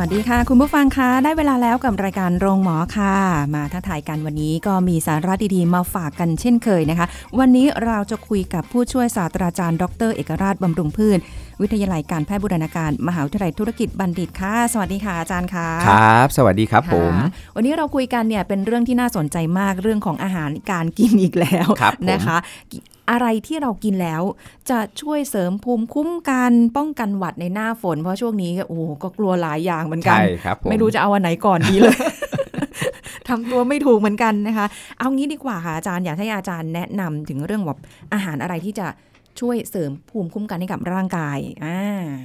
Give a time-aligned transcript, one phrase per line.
[0.00, 3.14] วัสดีค่ะ คุณผู้ฟังคะได้เวลาแล้วกับรายการโรงหมอค่ะ
[3.54, 7.06] มาทักทายกันวันนี้ก็มีสาระดีๆ มาฝากกันเช่นเคยนะคะ
[7.38, 11.18] วันนี้เราจะคุยกับผู้ช่วยศาสตราจารย์ ดร เอกราชบำรุงพืช
[11.60, 22.36] วิทยาลัยการแพทย์บูรณาการ มหาวิทยาลัยธุรกิจบัณฑิตค่ะ สวัสดีค่ะอาจารย์ค่ะครับ สวัสดีครับผมค่ะวันนี้เราคุยกันเนี่ยเป็นเรื่องที่น่าสนใจมากเรื่องของอาหารการกินอีกแล้วครับผมนะคะ
[23.10, 24.22] อะไรที่เรากินแล้ว
[24.70, 31.96] จะช่วยเสริมภูมิคุ้มกันป้องกันหวัดในหน้าฝน เพราะช่วงนี้โอ้โหก็กลัวหลายอย่างเหมือนกัใช่ครับผมไม่รู้จะเอาอันไหนก่อนดีเลย
[33.28, 34.66] ทำตัวไม่ถูกเหมือนกันนะคะ
[34.98, 37.78] เอางี้ดีกว่าค่ะอาจารย์อยากให้อาจารย์แนะนำถึงเรื่องแบบ
[38.12, 38.86] อาหารอะไรที่จะ
[39.40, 41.80] ช่วยเสริมภูมิคุ้มกันให้กับร่างกายอ่า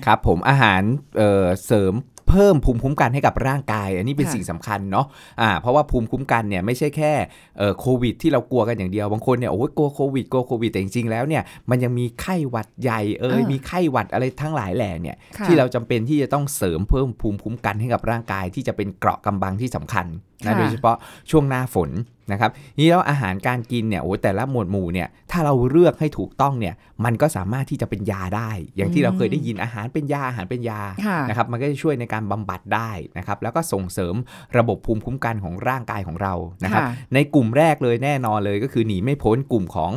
[0.06, 0.82] ครับผมอาหาร
[1.18, 1.94] เอ่อเสริม
[2.32, 5.06] เพิ่มภูมิคุ้มกันให้กับร่างกาย อันนี้เป็นค่ะสิ่งสำคัญเนาะ
[5.42, 7.12] อ่าเพราะว่าภูมิคุ้มกันเนี่ยไม่ใช่แค่
[7.58, 20.06] เอ่อโควิด ที่เรากลัวกันอย่างเดียวบางคนเนี่ยโอ้ยกลัวโควิดกลัวโควิดแต่จริงๆแล้วเนี่ยมันยังมีไข้หวัดใหญ่เอ่ยอ่ามีมีไข้หวัดอะไรทั้งหลายแหล่เนี่ยค่ะที่เราจำเป็นที่จะต้องเสริมเพิ่มภูมิคุ้มกันให้กับร่างกายที่จะเป็นเกราะกำบังที่สำคัญ
[20.46, 20.96] นะค่ะโดยเฉพาะ
[21.32, 21.90] ช่วงหน้าฝน
[22.32, 34.16] นะครับนี่แล้วอาหารการกินเนี่ยโอ้ยแต่ละหมวดหมู่เนี่ยถ้าเราเลือกให้ถูกต้องเนี่ยมันก็สามารถที่จะเป็นยาได้ อย่างที่เราเคยได้ยินอาหารเป็นยาอาหารเป็นยาค่ะนะครับมันก็จะช่วยในการบำบัดได้นะครับแล้วก็ส่งเสริม
[34.58, 39.92] ระบบภูมิคุ้มกันของร่างกายของเรานะครับค่ะในกลุ่มแรกเลยแน่นอนเลยก็คือหนีไม่พ้นกลุ่มของ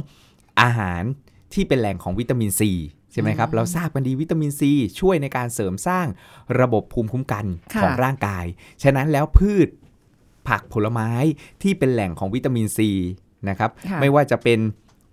[0.62, 1.02] อาหาร
[1.54, 2.72] ที่เป็นแหล่งของวิตามินซี
[3.12, 6.06] ใช่ไหมครับอืมเราทราบกันดีวิตามินซีช่วยในการเสริมสร้าง
[6.60, 8.44] ระบบภูมิคุ้มกันค่ะของร่างกาย
[8.82, 9.68] ฉะนั้นแล้วพืช
[10.48, 11.10] ผักผลไม้
[11.62, 12.90] ที่เป็นแหล่งของวิตามินซี
[13.48, 14.60] นะครับค่ะไม่ว่าจะเป็น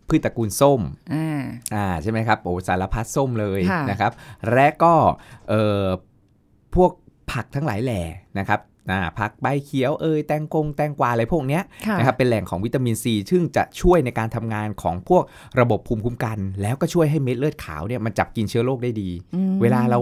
[0.08, 0.82] พืชตระกูลส้ม
[1.14, 1.44] อ่า
[1.76, 4.12] อ่าใช่ไหมครับโอ้สารพัดส้มเลยค่ะนะครับ
[4.52, 4.94] และก็
[5.50, 5.86] เอ่อ
[6.76, 6.92] พวก
[7.32, 8.02] ผักทั้งหลายแหล่
[8.40, 8.60] นะครับ
[8.92, 15.24] อ่าผักใบเขียวเอยแตงกงแตงกวาอะไรพวกเนี้ยค่ะนะครับเป็นแหล่งของวิตามินซีซึ่งจะช่วยในการทำงานของพวก
[15.60, 20.00] ระบบภูมิคุ้มกัน แล้วก็ช่วยให้เม็ดเลือดขาวเนี่ยมันจับกินเชื้อโรคได้ดีอืมเวลาเรา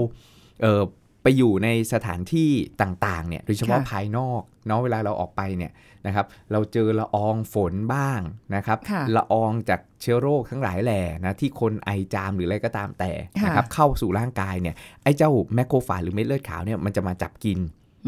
[0.62, 0.82] เอ่อ
[1.24, 2.50] ไปอยู่ในสถานที่
[2.82, 5.72] ต่างๆเนี่ยโดยเฉพาะค่ะภายนอกเนาะเวลาเราออกไปเนี่ย
[6.06, 8.20] นะครับเราเจอละอองฝนบ้าง
[8.56, 17.60] นะครับค่ะละอองจากเชื้อโรคทั้งหลายแหล่นะที่คนไอจามหรืออะไรก็ตามแต่ค่ะนะครับเข้าสู่ร่างกายเนี่ยไอ้เจ้าแมคโครฟาจหรือเม็ดเลือดขาวเนี่ยมันจะมาจับกิน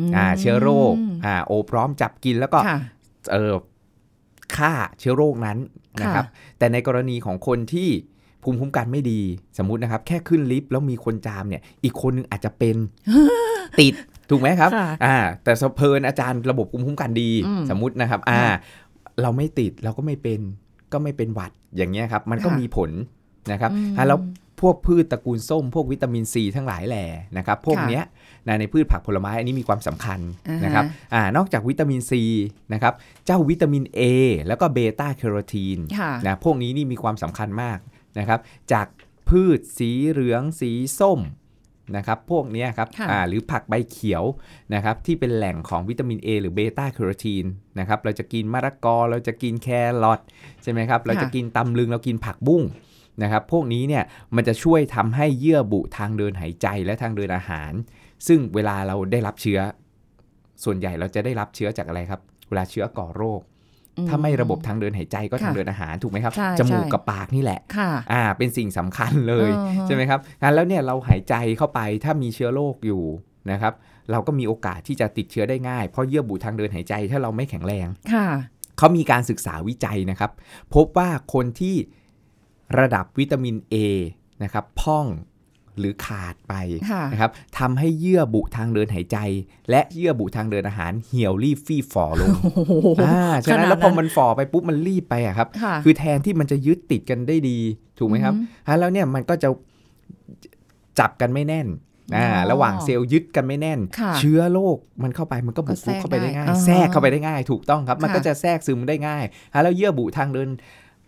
[0.09, 0.93] มอ่าเชื้อโรค
[1.25, 2.77] อ่าโอพร้อมจับกินแล้วก็ค่ะ
[3.31, 3.53] เออ
[4.55, 5.57] ฆ่าเชื้อโรคนั้น
[6.01, 6.25] นะครับ
[6.57, 7.89] แต่ในกรณีของคนที่
[8.43, 9.21] ภูมิคุ้มกันไม่ดี
[9.57, 12.75] สมมุตินะครับ แค่ขึ้นลิฟต์แล้วมีคนจามเนี่ยอีกคนนึงอาจจะเป็น
[13.79, 13.93] ติด
[14.29, 18.55] ถูกไหมครับค่ะอ่าแต่สะเพลินอาจารย์ระบบภูมิคุ้มกันดีอืมสมมุตินะครับอ่าค่ะ
[19.21, 20.39] เราไม่ติดเราก็ไม่เป็น
[20.93, 22.89] ก็ไม่เป็นหวัดอย่างเงี้ยครับมันก็ค่ะมีผล
[23.51, 24.19] นะครับอืมอ่าแล้ว
[24.61, 27.05] พวกพืชตระกูลส้ม พวกวิตามินซีทั้งหลายแหล่
[27.37, 28.03] นะครับ พวกค่ะเนี้ย
[28.47, 30.19] นะในพืชผักผลไม้อันนี้มีความสำคัญ
[30.49, 32.23] อ่าฮะนะครับอ่านอกจากวิตามินซี
[32.73, 32.93] นะครับ
[33.25, 34.01] เจ้าวิตามิน A
[34.47, 37.77] แล้วก็เบต้าแคโรทีนค่ะนะพวกนี้นี่มีความสำคัญมาก
[38.19, 38.39] นะครับ
[38.73, 38.87] จาก
[39.29, 41.19] พืชสีเหลืองสีส้ม
[41.97, 44.23] นะครับพวกเนี้ยครับค่ะอ่าหรือผักใบเขียว
[44.73, 47.45] นะครับที่เป็นแหล่งของวิตามิน A หรือเบต้าแคโรทีน
[47.79, 49.67] นะครับเราจะกินมะละกอเราจะกินแค
[50.03, 50.19] รอท
[50.63, 52.63] ใช่ไหมครับเราจะกินตำลึงเรากินผักบุ้ง
[53.23, 54.03] นะครับพวกนี้เนี่ย
[54.35, 57.71] มันจะช่วยทำให้เยื่อบุทางเดินหายใจและทางเดินอาหาร
[58.27, 59.59] ซึ่งเวลาเราได้รับเชื้อ
[60.63, 63.41] ส่วนใหญ่เราจะได้รับเชื้อจากอะไรครับ เวลาเชื้อก่อโรค
[64.09, 73.03] ถ้าไม่ระบบทางเดินหายใจก็ค่ะทางเดินอาหารถูกไหมครับใช่จมูกใช่กับปากนี่แหละค่ะอ่าเป็นสิ่งสำคัญเลยอือฮะใช่ไหมครับงั้นแล้วเนี่ยเราหายใจเข้าไปถ้ามีเชื้อโรคอยู่
[73.51, 73.73] นะครับ
[74.11, 78.27] เราก็มีโอกาสที่จะติดเชื้อได้ง่ายเพราะเยื่อบุทางเดินหายใจถ้าเราไม่แข็งแรงค่ะ
[78.77, 80.31] เขามีการศึกษาวิจัยนะครับ
[80.75, 81.75] พบว่าคนที่
[82.79, 83.75] ระดับวิตามิน A
[84.43, 85.07] นะครับพร่อง
[85.79, 86.53] หรือขาดไป
[86.91, 89.17] ค่ะนะครับทำให้เยื่อบุทางเดินหายใจ
[89.69, 97.57] และเยื่อบุทางเดินอาหารเหี่ยวรีบฟี่ฝ่อลงโอ้โหอ่าฉะนั้นขนาดนั้นแล้วพอมันฝ่อไปปุ๊บมันรีบไปอะครับค่ะคือแทนที่มันจะยึดติดกันได้ดี
[97.99, 99.49] ถูกไหมครับอือฮึอะแล้วเนี่ยมันก็จะ
[100.99, 101.67] จับกันไม่แน่น
[102.15, 109.23] อ่าอ๋อระหว่างเซลล์ยึดกันไม่แน่นค่ะเชื้อโรคมันเข้าไปมันก็บุกก็แทรรุกกเข้าไปได้ง่ายได้อ่าแทรกเข้าไปได้ง่าย ถูกต้องครับ มันค่ะก็จะแทรกซึมได้ง่าย
[109.53, 110.49] อะแล้วเยื่อบุทางเดิน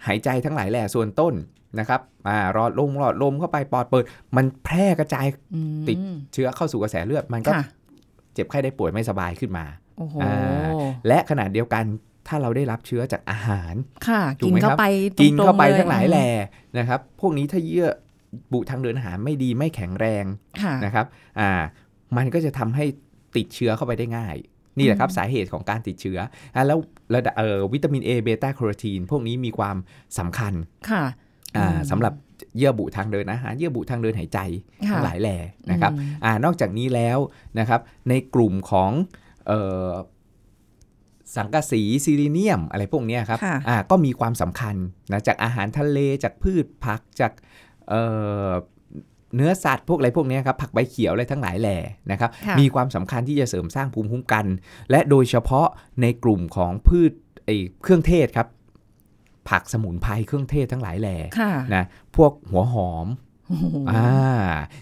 [0.08, 1.34] หายใจทั้งหลายแหล่ส่วนต้น
[1.80, 4.06] นะครับอ่ารอดลมรอดลมเข้าไปปอดเปิด
[4.36, 5.98] มันแพร่กระจายอืมติด
[6.34, 7.66] เชื้อเข้าสู่กระแสเลือด มันก็ค่ะ
[8.34, 9.66] เจ็บไข้ได้ป่วยไม่สบายขึ้นมา
[9.98, 10.34] โอ้โหอ่า
[11.08, 11.86] และขนาดเดียวกัน
[12.28, 13.74] ถ้าเราได้รับเชื้อจากอาหาร
[14.08, 14.86] ค่ะถูกิกนไหมเข้าครับไป
[15.22, 16.28] กินเข้าไปตรๆลยทั้งหลายแหล่
[16.78, 17.90] นะครับ พวกนี้ถ้าเยื่อ
[18.52, 20.26] บุทางเดินอาหารไม่ดีไม่แข็งแรง
[20.62, 21.06] ค่ะนะครับ
[21.40, 21.52] อ่า
[22.18, 22.86] มันก็จะทำให้
[23.36, 24.36] ติดเชื้อเข้าไปได้ง่าย
[24.78, 26.20] นี่แหละครับสาเหตุของการติดเชื้อ
[26.56, 26.80] อะแล้ว
[27.16, 29.78] ระดับเอ่อวิตามิน A เบต้าแคโรทีนพวกนี้มีความ
[30.18, 30.54] สำคัญ
[30.90, 31.04] ค่ะ
[31.58, 32.14] อ่าอืมสำหรับ
[32.58, 34.40] เยื่อบุทางเดินอาหารเยื่อบุทางเดินหายใจ
[34.90, 35.38] ค่ะทั้งหลายแหล่
[35.72, 37.18] นะครับอืมอ่านอกจากนี้แล้ว
[37.60, 38.92] นะครับ ในกลุ่มของ
[39.48, 39.92] เอ่อ
[41.36, 44.75] สังกะสีซิลิเนียมอะไรพวกเนี้ยครับค่ะอ่าก็มีความสำคัญ
[45.12, 47.31] นะจากอาหารทะเลจากพืชผักจาก
[49.34, 51.78] เอ่อเนื้อสัตว์พวกอะไรพวกเนี้ยครับผักใบเขียวอะไรทั้งหลายแหล่
[52.12, 54.46] นะครับค่ะมีความสำคัญที่จะเสริมสร้างภูมิคุ้มกัน
[54.92, 55.68] และโดยเฉพาะ
[56.02, 57.12] ในกลุ่มของพืช
[57.46, 58.48] ไอ้เครื่องเทศครับ
[59.50, 61.84] ผักสมุนไพรเครื่องเทศทั้งหลายแหล่ค่ะนะ
[62.16, 63.08] พวกหัวหอม
[63.48, 64.08] โอ้โหอ่า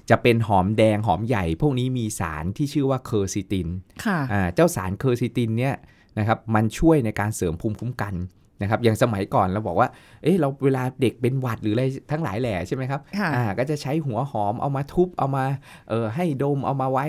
[0.09, 3.67] จะเป็นหอมแดงหอมใหญ่ พวกนี้มีสารที่ชื่อว่าเคอร์ซิติน
[4.05, 5.75] ค่ะอ่าเจ้าสารเคอร์ซิตินเนี่ย
[6.17, 8.13] นะครับมันช่วยในการเสริมภูมิคุ้มกัน
[8.61, 9.89] นะครับอย่างสมัยก่อนเราบอกว่า
[10.23, 15.45] เอ้เราเวลาเด็กเป็นหวัดหรืออะไรทั้งหลายแหล่ใช่ไหมครับค่ะอ่าก็จะใช้หัวหอมเอามาทุบเอามา
[15.89, 17.07] เออให้ดมเอามาไว้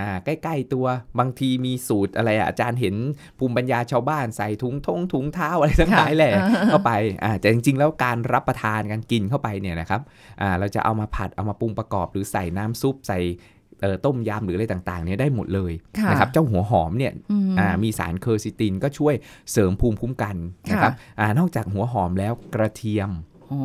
[0.00, 0.86] อ่าใกล้ ๆ ตัว
[1.18, 2.94] บางทีมีสูตรอะไรอะอาจารย์เห็น
[3.38, 6.92] ภูมิปัญญาชาวบ้านใส่ถุงทงถุงเท้าอะไรทั้งหลายแหล่ค่ะเข้าไป
[7.24, 10.00] อ่าแต่จริง ๆ แล้วการรับประทานการกินเข้าไปเนี่ยนะครับ
[10.40, 13.59] อ่าเราจะเอามาผัดเอามาปรุงประกอบหรือใส่น้ำซุปใส่เอ่อ
[14.06, 19.14] ต้มยำหรืออะไรต่างๆเนี่ยได้หมดเลยค่ะนะครับเจ้าหัวหอมเนี่ยอืมอ่ามีสารเคอร์ซิตินก็ช่วย
[19.52, 20.36] เสริมภูมิคุ้มกัน
[20.70, 23.10] นะครับอ่านอกจากหัวหอมแล้วกระเทียม
[23.46, 23.60] โอ้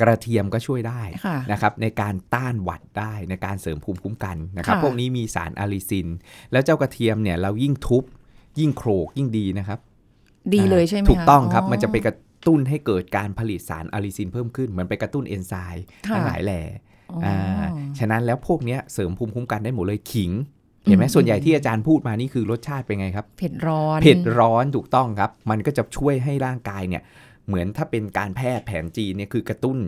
[0.00, 6.08] กระเทียมก็ช่วยได้ค่ะนะครับในการต้านหวัดได้ในการเสริมภูมิคุ้มกันนะครับค่ะพวกนี้มีสารอะลิซิน
[6.52, 8.04] แล้วเจ้ากระเทียมเนี่ยเรายิ่งทุบ
[8.60, 9.78] ยิ่งโขลกยิ่งดีนะครับ
[10.54, 12.16] ดีเลยใช่ไหมถูกคะต้องครับมันจะไปกระ
[12.46, 16.60] ตุ้นให้เกิดการผลิตสารอะลิซินเพิ่มขึ้น เหมือนไปกระตุ้นเอนไซม์ค่ะทั้งหลายแหล่
[17.12, 17.64] อ๋ออ่า
[17.98, 20.30] ฉะนั้นแล้วพวกเนี้ยเสริมภูมิคุ้มกันได้หมดเลยขิง
[20.84, 27.02] เห็นไหมอืมส่วนใหญ่ที่อาจารย์พูดมานี่คือรสชาติเป็นไงครับ เผ็ดร้อน เผ็ดร้อนถูกต้องครับ มันก็จะช่วยให้ร่างกายเนี่ย
[27.46, 29.78] เหมือนถ้าเป็นการแพทย์แผนจีนเนี่ยคือกระตุ้น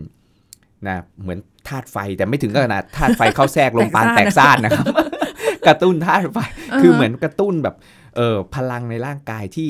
[0.87, 4.85] นะเหมือนธาตุไฟแต่ไม่ถึงกับขนาดธาตุไฟเข้าแทรกลงปานแตกซ่านนะครับ
[5.67, 6.39] กระตุ้นธาตุไฟ
[6.81, 7.75] คือเหมือนกระตุ้นแบบ
[8.15, 9.69] เออพลังในร่างกายที่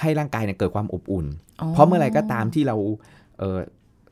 [0.00, 1.26] ให้ร่างกายเนี่ยเกิดความอบอุ่น
[1.72, 2.76] เพราะเมื่อไหร่ก็ตามที่เรา
[3.38, 3.58] เออ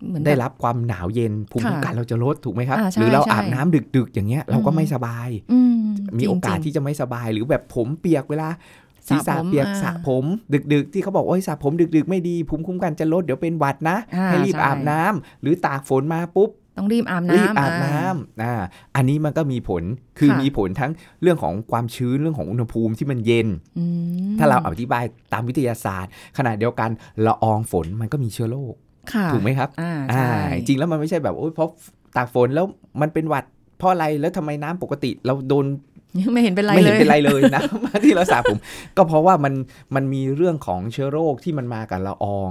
[0.07, 5.77] เหมือนได้แบบรับความหนาวเย็นภูมิคุ้มกันเราจะลดถูกไหมครับอ่าใช่หรือเราใช่อาบน้ำดึกๆ อย่างเงี้ย เราก็อืมไม่สบายอืม
[6.19, 8.49] มีโอกาสจริงๆที่จะไม่สบายหรือแบบผมเปียกเวลา
[9.09, 10.25] สระศีรษะผมเปียกอ่าสระผม
[10.73, 18.55] ดึก ๆ ที่เขาบอกว่าสระผมดึก ๆ ไม่ดีภูมิคุ้มกันจะลดเดี๋ยวเป็นหวัดนะอ่าให้รีบใช่อาบน้ำหรือตากฝนมาปุ๊บต้องรีบอาบน้ำรีบอาบน้ำอ่า
[18.97, 19.83] อันนี้มันก็มีผล
[20.19, 23.49] คือค่ะมีผลทั้งเรื่องของความชื้นเรื่องของอุณหภูมิที่มันเย็น
[23.79, 23.85] อื
[24.29, 26.91] มถ้าเราอธิบายตามวิทยาศาสตร์ ขณะเดียวกัน
[27.27, 28.92] ละอองฝนมันก็มีเชื้อโรคค่ะ
[29.35, 31.69] ถูกไหมครับอ่าอ่าใช่จริงแล้วมันไม่ใช่แบบโอ๊ยเพราะ
[32.17, 32.67] ตากฝนแล้ว
[33.01, 33.45] มันเป็นหวัด
[33.79, 35.67] เพราะอะไรแล้วทำไมน้ำปกติเราโดน
[36.33, 37.63] ไม่เห็นเป็นไรไม่เลเห็นยเป็นไรเลยนะ
[38.05, 38.59] ที่เราสระผม
[38.97, 39.55] ก็เพราะว่ามัน
[39.95, 42.51] มันมีเรื่องของเชื้อโรคที่มันมากับละออง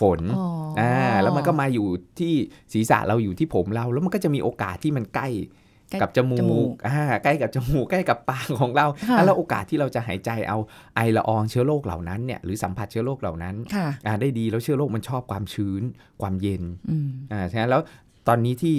[0.00, 0.46] ฝนอ๋อ
[0.80, 1.86] อ่่าแล้วมันก็มาอยู่
[2.18, 2.32] ที่
[2.72, 10.58] ศีรษะเราอยู่ที่ผมเรา แล้วมันก็จะมีโอกาสที่มันใกล้ใกล้กับจมูจมูกกอ่าใกล้กับจมูกใกล้กับปากของเราค่ะแล้วโอกาสที่เราจะหายใจเอา
[10.96, 15.82] ไอละอองเชื้อโรคเหล่านั้นเนี่ยหรือสัมผัสเชื้อโรคเหล่านั้นค่ะอ่าได้ดีแล้วเชื้อโรคมันชอบความชื้น
[16.22, 17.80] ความเย็นอืมอ่าฉะนั้นแล้ว
[18.28, 18.74] ตอนนี้ที่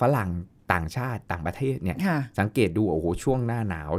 [0.00, 0.30] ฝรั่ง
[0.72, 3.90] ต่างชาติต่างประเทศเนี่ยค่ะสังเกตดูโอ้โหช่วงหน้าหนาว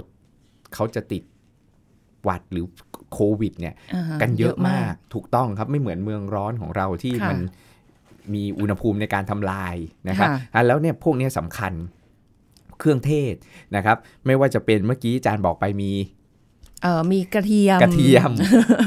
[0.74, 1.24] เขาจะติด
[2.24, 2.66] หวัดหรือ
[3.14, 7.40] โควิด เนี่ยอ่าฮะกันเยอะมากถูกต้องครับไม่เหมือนเมืองร้อนของเราที่ค่ะมัน
[8.34, 9.76] มีอุณหภูมิในการทำลาย
[10.10, 11.74] นะครับค่ะอะแล้วเนี่ยพวกเนี้ยสำคัญ
[12.82, 13.34] เครื่องเทศ
[13.76, 15.92] นะครับ ไม่ว่าจะเป็นเมื่อกี้อาจารย์บอกไปมี
[16.84, 18.32] เอ่อมีกระเทียมกระเทียม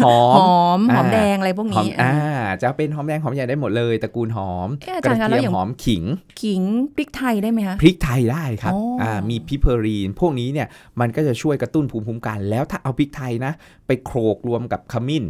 [0.04, 6.02] หอหมอมหอมอ่าแดงอะไรพวกหอมนี้อ่าอ่าจะเป็นหอมแดงหอมใหญ่ได้หมดเลยตระกูลหอมเอ๊ะอากจารระย์คะเทีแล้วยมอย่างหอมขิง
[6.42, 6.62] ขิง
[6.96, 10.68] พริกไทยได้ไหมคะพริกไทยได้ครับอ๋ออ่่ามี piperine พวกนี้เนี่ย
[11.00, 13.52] มันก็จะช่วยกระตุ้นภูมิคุ้มกัน แล้วถ้าเอาพริกไทยนะ
[13.86, 15.24] ไปโขลกรวมกับขมิ้น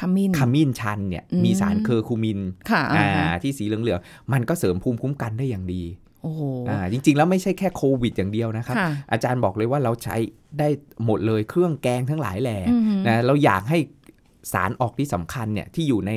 [0.00, 5.82] ขมิ้นขมิ้นชันเนี่ยอืมมีสารเคอร์คูมินค่ะอ่าอ่าฮะที่สีเหลืองๆมันก็เสริมภูมิคุ้มกันได้อย่างดี
[6.22, 10.16] โอ้โหอ่าจริง ๆ แล้วไม่ใช่แค่โควิดอย่างเดียวนะครับค่ะอาจารย์บอกเลยว่าเราใช้
[10.58, 10.68] ได้
[11.04, 13.78] หมดเลยเครื่องแกงทั้งหลายแหล่อือหือนะเราอยากให้
[14.52, 16.12] สารออกที่สำคัญเนี่ยที่อยู่ใน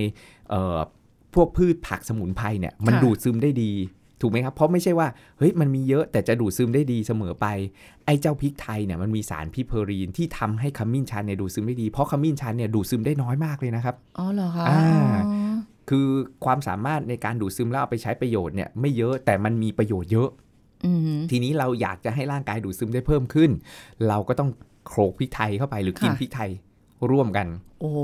[0.49, 0.77] เอ่อ
[1.35, 3.71] พวกพืชผักสมุนไพรเนี่ยมันค่ะดูดซึมได้ดี
[4.21, 7.45] ถูกไหมครับ เพราะไม่ใช่ว่า เฮ้ย มันมีเยอะแต่จะดูดซึมได้ดีเสมอไป
[8.05, 14.83] ไอ้เจ้าพริกไทยเนี่ยมันมีสารพิเพอรีนที่ทำให้ขมิ้นชันเนี่ยดูดซึมได้ดี เพราะขมิ้นชันเนี่ยดูดซึมได้น้อยมากเลยนะครับ อ๋อเหรอคะอ่า
[15.27, 15.57] อ๋อ
[15.91, 16.07] คือ
[16.45, 20.29] ความสามารถในการดูดซึมแล้วเอาไปใช้ประโยชน์เนี่ยไม่เยอะแต่มันมีประโยชน์เยอะ
[20.85, 23.51] อืมทีนี้เราอยากจะให้ร่างกายดูดซึมได้เพิ่มขึ้น
[24.07, 24.49] เราก็ต้อง
[24.87, 26.49] โขลกพริกไทยเข้าไปหรือกินค่ะพริกไทย
[27.11, 27.47] ร่วมกัน
[27.79, 27.99] โอ้โห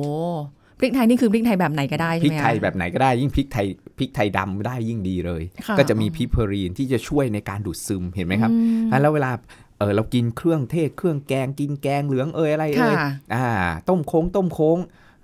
[0.79, 3.67] พริกไทยนี่คือพริกไทยแบบไหนก็ได้พใช่ริกไหมไทยคะแบบไหนก็ได้ยิ่งพริกไทย
[3.97, 9.31] พริกไทยดำได้ยิ่งดีเลยค่ะก็จะมี piperine ที่จะช่วยในการดูดซึมเห็นไหมครับอืมอะแล้วเวลา
[9.79, 13.47] เออเรากินเครื่องเทศเครื่องแกงกินแกงเหลืองเอยอะไรเอยค่ะอ่า
[13.89, 14.77] ต้มโคล้งต้มโคล้ง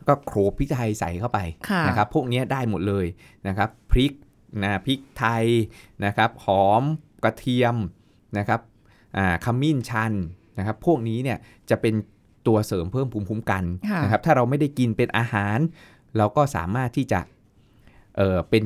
[0.07, 3.05] ก็โขลกพริกไทยใส่เข้าไปค่ะนะครับพวกเนี้ยได้หมดเลย
[3.47, 4.13] นะครับพริก
[4.63, 5.45] นะพริกไทย
[6.05, 6.83] นะครับหอม
[7.23, 7.75] กระเทียม
[8.37, 8.59] นะครับ
[9.17, 10.13] อ่าขมิ้นชัน
[10.57, 11.37] นะครับพวกนี้เนี่ย
[11.69, 11.93] จะเป็น
[12.47, 15.57] ตัวเสริมเพิ่มภูมิคุ้มกันค่ะนะครับถ้าเราไม่ได้กินเป็นอาหาร
[16.17, 17.19] เราก็สามารถที่จะ
[18.17, 18.63] เออเป็น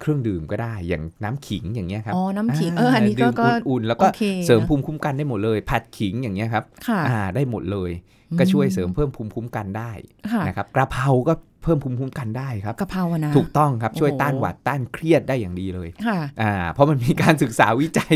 [0.00, 7.90] เครื่องดื่มก็ได้อย่างน้ำขิงอย่างเงี้ยครับอ๋อน้ำขิงเอออันนี้ก็ดื่มก็อุ่นๆแล้วก็โอเคเสริมภูมิคุ้มกันได้หมดเลย ผัดขิงอย่างเงี้ยครับค่ะอ่าได้หมดเลย
[8.38, 9.90] ก็ช่วยเสริมเพิ่มภูมิคุ้มกันได้
[10.32, 18.14] ค่ะนะครับกระเพราก็เพิ่มภูมิคุ้มกันได้ครับกะเพราอะนะถูกต้องครับช่วยโอ้โหต้านหวัดต้านเครียดได้อย่างดีเลยค่ะอ่าเพราะมันมีการศึกษาวิจัย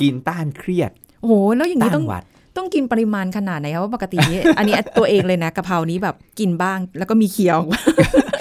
[0.00, 0.90] กินต้านเครียด
[1.22, 2.24] โอ้โหแล้วอย่างต้านี้นต้องหวัด
[2.56, 7.58] ต้องกินปริมาณขนาดไหนครับว่าปกตินี้อันนี้ตัวเองเลยนะกะเพรานี้แบบกินบ้าง แล้วก็มีเคี้ยว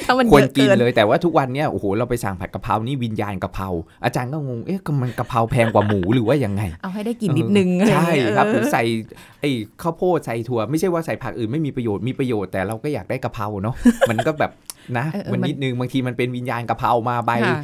[0.07, 3.67] ถ้ามันควรเยอะกินเกินเลยแต่ว่าทุกวันเนี้ยโอ้โหเราไปสั่งผัดกะเพรานี่วิญญาณกะเพรา
[4.03, 8.83] อาจารย์ก็งงเอ๊ะก็มันกะเพราแพงกว่าหมูหรือว่ายังไง เอาให้ได้กินนิดนึงอะไรอย่างใช่เงี้ยครับหเอรืออใส่
[9.41, 9.49] ไอ้
[9.81, 13.75] ข้าวโพดใส่ถั่วไม่ใช่ว่าใส่ผักอื่นไม่มีประโยชน์มีประโยชน์แต่เราก็อยากได้กะเพราเนาะ
[14.09, 14.51] มันก็แบบ
[14.97, 17.61] นะเออเออมันมันนิดนึงบางทีมันเป็นวิญญาณกะเพรามาใบค่ะ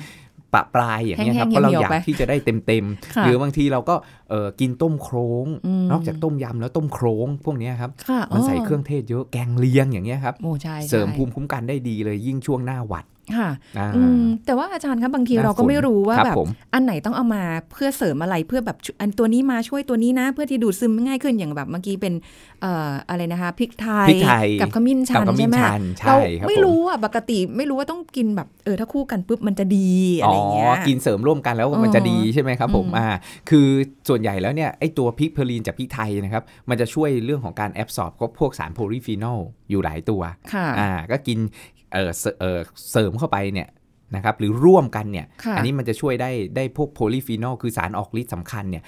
[0.54, 3.96] ปะปลายอย่างเงี้ยครับแห้งๆเพราะเราเหี่ยวๆอยากไปที่จะได้เต็มเต็มๆค่ะหรือบางทีเราก็
[4.30, 13.06] เออกินต้มโครงอืมนอกจากต้มยำแล้วต้มโครงพวกเนี้ยครับค่ะมันใส่เครื่องเทศเยอะแกงเลียงอย่างเงี้ยครับโอ้ใช่เสริมใช่ภูมิคุ้มกันได้ดีเลยยิ่งช่วงหน้าหวัด
[13.38, 22.14] ค่ะอ่าอืมแต่ว่าอาจารย์ครับบางทีหน้าเราก็ฝนไม่รู้ว่าครับแบบผมอันไหนต้องเอามาเพื่อเสริมอะไรเพื่อแบบอันตัวนี้มาช่วยตัวนี้นะ เพื่อที่ดูดซึมง่ายขึ้นอย่างแบบเมื่อกี้เป็น
[22.62, 33.08] เอ่ออะไรนะคะพริกไทยพริกไทยกับขมิ้นชักับนขมิ้ใช่นไหมชันเราใช่ครับไม่ผมรู้อะปกติไม่รู้ว่าต้องกินแบบเออถ้าคู่กันปุ๊บมันจะดีอะอ๋ไรออย่างเงี้ยกินเสริมร่วมกันแล้วอ๋อมันจะดีใช่ไหมครับผมอืมอ่า
[33.50, 33.68] คือ
[34.10, 40.22] ส่วนใหญ่แล้วเนี่ยไอตัว piperine จากพริกไทยนะครับมันจะช่วยเรื่องของการ absorb พวกสาร polyphenol อยู่หลายตัว
[40.54, 41.40] ค่ะอ่าก็กิน
[41.94, 42.60] เออเสเออ
[42.92, 43.68] เสริมเข้าไปเนี่ย
[44.16, 48.84] นะครับหรือร่วมกันเนี่ยค่ะอันนี้มันจะช่วยได้ได้พวก polyphenol คือสารออกฤทธิ์สำคัญเนี่ย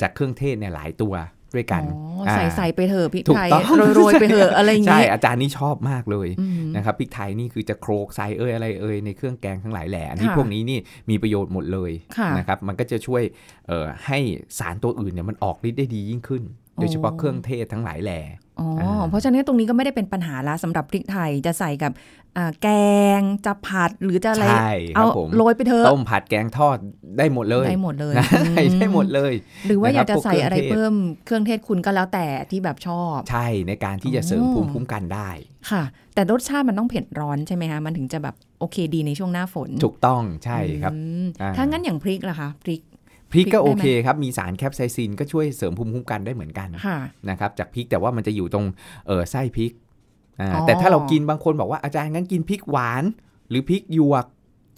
[0.00, 1.14] จากเครื่องเทศเนี่ยหลายตัว
[1.56, 10.78] ด้วยกันอ๋อใส่าใส่ไปเถอะพริกถูกไทยต้องโรยๆไปเถอะอะไรอย่างใช่งี้อาจารย์นี่ชอบมากเลยอืมนะครับพริกไทยนี่คือจะโขลกใส่เอ้ยอะไรเอ้ยในเครื่องแกงทั้งหลายแหล่อันนี้ค่ะพวกนี้นี่
[11.10, 13.22] มีประโยชน์หมดเลยค่ะนะครับมันก็จะช่วย
[13.66, 14.18] เอ่อให้
[14.58, 16.42] สารตัวอื่นเนี่ยมันออกฤทธิ์ได้ดียิ่งขึ้น
[16.76, 18.20] อ๋อโดยเฉพาะเครื่องเทศทั้งหลายแหล่
[18.60, 22.21] อ๋ออ่าเพราะฉะนั้นตรงนี้ก็ไม่ได้เป็นปัญหาละสำหรับพริกไทยจะใส่กับอ่า
[22.62, 22.68] แก
[23.18, 26.78] งจะผัดหรือจะอะไรใช่คเอารับผมโรยไปเถอะต้มผัดแกงทอด
[27.18, 29.32] ได้หมดเลยได้หมดเลยนะอืมได้หมดเลย
[29.66, 35.28] หรือว่าอยากจะนะครับพวกใส่อะไรเครื่องเทศเพิ่มเครื่องเทศคุณก็แล้วแต่ที่แบบชอบ ใช่ในการที่จะเสริมอ๋อภูมิคุ้มกันได้
[35.70, 35.82] ค่ะ
[36.14, 42.82] แต่รสชาติมันต้องเผ็ดร้อนใช่ไหมคะมันถึงจะแบบโอเคดีในช่วงหน้าฝน ถูกต้องใช่ครับอืมอ่าถ้างั้นอย่างพริกล่ะคะพริก
[43.32, 46.98] พริกก็พริกได้ไหมโอเคครับ มีสารแคปไซซินก็ช่วยเสริมภูมิคุ้มกันได้เหมือนกันค่ะ
[47.30, 48.66] นะครับจากพริกแต่ว่ามันจะอยู่ตรง
[49.06, 49.81] เออไส้พริกอ่าอ๋อ
[50.66, 53.04] แต่ถ้าเรากินบางคนบอกว่าอาจารย์งั้นกินพริกหวาน
[53.48, 54.26] หรือพริกหยวก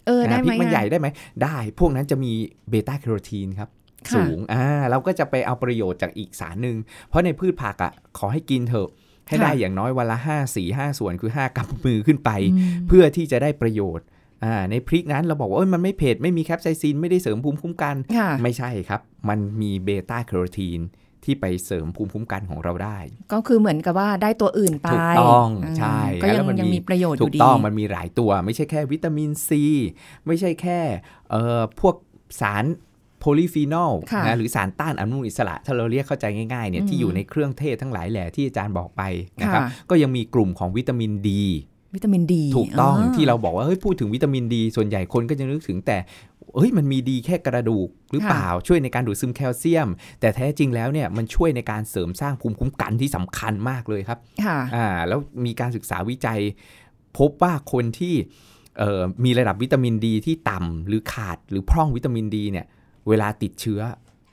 [0.06, 1.08] เออได้อ่าไหพมริกมันอะใหญ่ได้ไหม
[1.42, 2.32] ได้ พวกนั้นจะมี
[2.70, 3.68] เบต้าแคโรทีนครับ
[4.08, 6.76] ค่ะสูงอ่าเราก็จะไปเอาประโยชน์จากอีกสารหนึ่ง
[7.08, 8.88] เพราะในพืชผักอะขอให้กินเถอะ
[9.28, 14.06] ให้ค่ะได้อย่างน้อยวันละ5 4 5 ส่วนคือ 5กำมือขึ้นไปอืมเพื่อที่จะได้ประโยชน์
[14.44, 20.80] อ่าในพริกนั้นเราบอกว่าเอ้ยมันไม่เผ็ด ไม่มีแคปไซซิน ไม่ได้เสริมภูมิคุ้มกันค่ะไม่ใช่ครับ มันมีเบต้าแคโรทีน
[21.24, 22.98] ที่ไปเสริมภูมิคุ้มกันของเราได้
[23.32, 29.62] ก็คือเหมือนกับว่าได้ตัวอื่นไปถูกต้องาใช่ก็ยังแล้วมันยังมีมีประโยชน์อถูกยู่ดีต้องมันมีหลายตัว ไม่ใช่แค่วิตามินซี
[30.26, 30.80] ไม่ใช่แค่
[31.30, 31.94] เอ่อพวก
[32.40, 32.64] สาร
[33.20, 39.02] โพลีฟีนอลค่ะนะหรือสารต้านอนุมูลอิสระ ถ้าเราเรียกเข้าใจง่ายๆเนี่ยอืมที่อยู่ในเครื่องเทศทั้งหลายแหล่ที่อาจารย์บอกไป
[39.40, 41.44] นะครับค่ะก็ยังมีกลุ่มของวิตามินดี
[41.94, 45.96] วิตามินดี ถูกต้องที่เราบอกว่าเฮ้ยพูดถึงวิตามินดี ส่วนใหญ่คนก็จะนึกถึงแต่
[46.54, 49.88] เฮ้ยมันมีดีแค่กระดูกหรือเปล่าช่วยในการดูดซึมแคลเซียม
[50.20, 56.40] แต่แท้จริงแล้วเนี่ยมันช่วยในการเสริมสร้างภูมิคุ้มกันที่สำคัญมากเลยครับค่ะอ่าแล้วมีการศึกษาวิจัย
[57.18, 58.14] พบว่าคนที่
[58.78, 62.66] เอ่อมีระดับวิตามินดีที่ต่ำหรือขาดหรือพร่องวิตามินดีเนี่ย
[63.08, 63.80] เวลาติดเชื้อ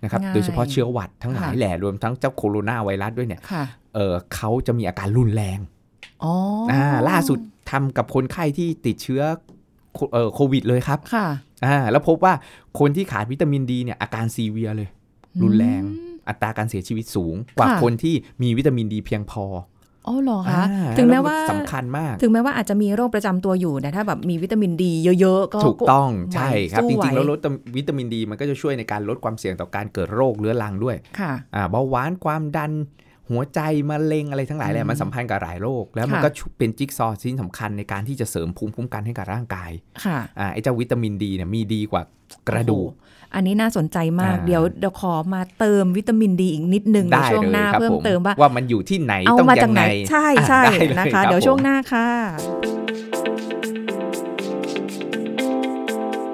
[0.03, 3.63] นะครับง่ายโดยเฉพาะเชื้อหวัดทั้งหลายค่ะแหล่รวมทั้งเจ้าโคโรนาไวรัสด้วยเนี่ยค่ะ
[3.95, 5.59] เออเขาจะมีอาการรุนแรง
[6.23, 6.33] อ๋อ
[6.71, 7.39] อ่าล่าสุด
[7.71, 9.60] ทำกับคนไข้ที่ติดเชื้อโคเอ่อ
[10.33, 11.27] โควิดเลยครับค่ะ
[11.65, 12.33] อ่าแล้วพบว่า
[12.79, 14.89] คนที่ขาดวิตามินดีเนี่ยอาการซีเวียเลย
[15.41, 19.45] รุนแรงอืมอัตราการเสียชีวิตสูง กว่าค่ะคนที่มีวิตามินดีเพียงพอ
[20.07, 27.39] อ๋อเหรอคะอ่าถึงแม้ล้ว่าสำคัญมาก ถึงแม้ว่าอาจจะมีโรคประจำตัวอยู่แต่ถ้าแบบมีวิตามินดีเยอะๆก็ถูกต้องไหวใช่ครับสู้จไหวริงๆแล้วลด
[27.77, 32.71] วิตามินดีมันก็จะช่วยในการลดความเสี่ยงต่อการเกิดโรคเรื้อรังด้วยค่ะอ่าเบาหวานความดัน
[33.29, 33.59] หัวใจ
[33.89, 39.71] มะเร็งอะไรทั้งหลายแหอืละมมันสัมพันธ์กับหลายโรคแล้วมันค่ะก็เป็นจิ๊กซอว์ชิ้นสำคัญในการที่จะเสริมภูมิคุ้มกันให้กับร่างกาย
[40.05, 42.01] ค่ะอ่าไอ้เจ้าวิตามินดีเนี่ยมีดีกว่า
[42.47, 52.07] กระดูกโอ้โหอันนี้น่าสนใจมากอ่าเดี๋ยวเดี๋ยวขอมาเติมวิตามินดีอีกนิดนึงในได้ช่วงเลยหน้าครับเพิ่มผมเติมว่าว่ามันอยู่ที่ไหนเอาต้องมายัจากงไหนไงใช่อะใช่ได้เลยนะคะรับเดี๋ยวช่วงผมหน้าค่ะ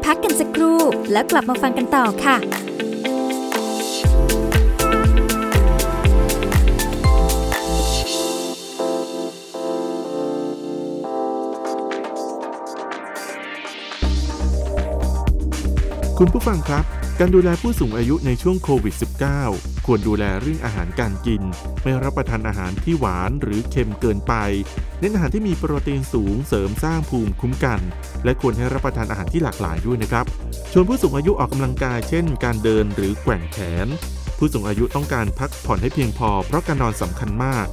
[0.04, 0.80] พักกันสักครู่
[1.12, 2.38] แล้วกลับมาฟังกันต่อค่ะ
[16.22, 16.84] คุณผู้ฟังครับ
[17.20, 18.96] การดูแลผู้สูงอายุในช่วงโควิด
[19.40, 21.42] -19 ควรดูแลเรื่องอาหารการกิน
[21.84, 24.34] ไม่รับประทานอาหารที่หวานหรือเค็มเกินไป
[25.00, 27.80] เน้นอาหารที่มีโปรตีนสูงเสริมสร้างภูมิคุ้มกัน
[28.24, 30.26] และควรให้รับประทานอาหารที่หลากหลายด้วยนะครับ
[30.72, 33.88] ชวนผู้สูงอายุออกกำลังกายเช่น การเดินหรือแกว่งแขน
[34.38, 37.66] ผู้สูงอายุต้องการพักผ่อนให้เพียงพอ เพราะการนอนสำคัญมาก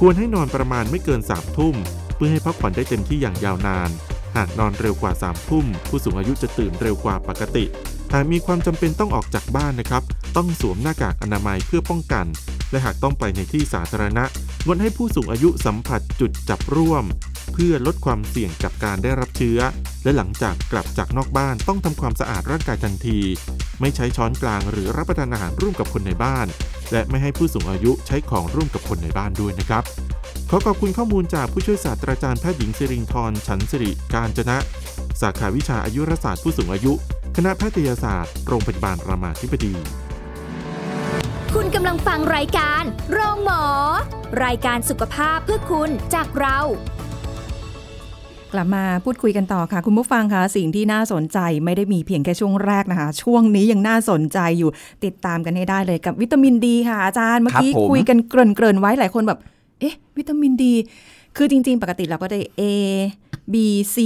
[0.00, 1.74] ควรให้นอนประมาณไม่เกิน3ทุ่ม
[2.14, 3.90] เพื่อให้พักผ่อนได้เต็มที่อย่างยาวนาน
[4.36, 7.64] หากนอนเร็วกว่า3ทุ่มผู้สูงอายุจะตื่นเร็วกว่าปกติ
[8.12, 10.02] หากมีความจำเป็นต้องออกจากบ้านนะครับ
[10.36, 12.26] ต้องสวมหน้ากากอนามัยเพื่อป้องกัน
[12.70, 14.24] และหากต้องไปในที่สาธารณะ
[14.66, 17.04] งดให้ผู้สูงอายุสัมผัสจุดจับร่วม
[17.52, 19.58] เพื่อลดความเสี่ยงกับการได้รับเชื้อ
[20.04, 23.18] และหลังจากกลับจากนอกบ้านต้องทำความสะอาดร่างกายทันที
[23.80, 26.46] ไม่ใช้ช้อนกลางหรือรับประทานอาหารร่วมกับคนในบ้าน
[26.92, 29.84] และไม่ให้ผู้สูงอายุใช้ของร่วมกับคนในบ้านด้วยนะครับ
[30.52, 34.58] ขอขอบคุณข้อมูลจากผู้ช่วยศาสตราจารย์แพทย์หญิงสิรินทร์ฉันสิริการจนะ
[35.20, 36.92] สาขาวิชาอายุรศาสตร์ผู้สูงอายุ
[37.36, 39.74] คณะแพทยศาสตร์ โรงพยาบาลรามาธิบดี
[41.54, 43.64] คุณกำลังฟังรายการ โรงหมอ
[44.44, 46.58] รายการสุขภาพเพื่อคุณจากเรา
[48.52, 54.70] กลับมาพูดคุยกันต่อค่ะ คุณผู้ฟังคะสิ่งที่น่าสนใจไม่ได้มีเพียงแค่ช่วงแรกนะคะ ช่วงนี้ยังน่าสนใจอยู่
[55.04, 59.40] ติดตามกันให้ได้เลยกับวิตามินดีค่ะอาจารย์เมื่อกี้ครับผมคุยกันเกริ่นๆไว้หลายคนแบบ
[59.80, 60.74] เอ๊ะ วิตามินดี
[61.36, 62.62] คือจริง ๆ ปกติเราก็ได้ A
[63.52, 63.54] B
[63.94, 63.96] C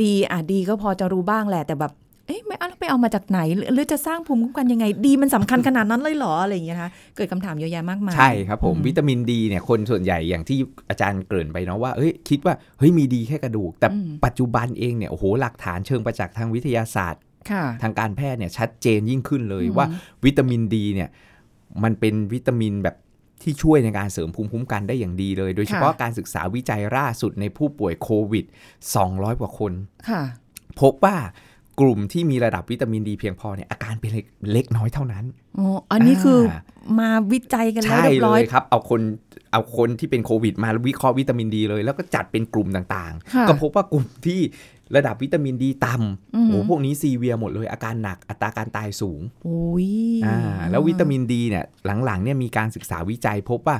[0.00, 1.92] D อะ D ก็พอจะรู้บ้างแหละแต่แบบ
[2.26, 10.58] เอ๊ะไม่เอาแล้วไปเอามาจากไหนหรือหรือจะสร้างภูมิคุ้มกันยังไง ดีมันสำคัญขนาดนั้นเลยเหรออะไรอย่างเงี้ยนะคะเกิดคำถามเยอะแยะมากมาย ใช่ครับผมอืมวิตามินดีเนี่ยคนส่วนใหญ่อย่างที่
[10.90, 19.86] อาจารย์เกริ่นไปเนาะว่าเฮ้ยคิดว่าเฮ้ยมีดีแค่กระดูก แต่อืมปัจจุบันเองเนี่ยโอ้โหหลักฐานเชิงประจักษ์ทางวิทยาศาสตร์ค่ะทางการแพทย์เนี่ยชัดเจนยิ่งขึ้นเลยอืมว่า
[20.24, 21.08] วิตามินดีเนี่ย
[21.82, 22.96] มันเป็นวิตามินแบบ
[23.42, 28.44] ที่ช่วยในการเสริมภูมิคุ้มกันได้อย่างดีเลย โดยเฉพาะการศึกษาวิจัยล่าสุดในผู้ป่วยโควิด
[28.92, 29.72] 200 กว่าคน
[30.08, 30.22] ค่ะ
[30.80, 31.16] พบว่า
[31.80, 35.24] กลุ่มที่มีระดับวิตามินดีเพียงพอเนี่ยอาการเป็นเล็กเล็กน้อยเท่านั้น
[35.58, 36.60] อ๋ออันนี้คืออา
[36.98, 39.00] มาวิจัยกันแล้วใช่เรียบเลร้อยยครับ เอาคน
[39.52, 44.40] เอาคนที่เป็นโควิด มาวิเคราะห์วิตามินดีเลย แล้วก็จัดเป็นกลุ่มต่างค่ะๆก็พบว่ากลุ่มที่
[44.96, 45.94] ระดับวิตามินดีต่
[46.34, 49.88] อือำหืโอ้อพวกนี้ซีเวียหมดเลยอาการหนักอัตราการตายสูงโอ้ย
[50.26, 50.36] อ่า
[50.70, 51.64] แล้ววิตามินดีเนี่ย
[52.04, 53.76] หลังๆเนี่ยมีการศึกษาวิจัยพบว่า